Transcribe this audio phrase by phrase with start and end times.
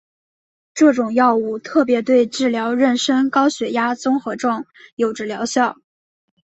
[0.73, 5.77] 这种药物特别对治疗妊娠高血压综合征有着疗效。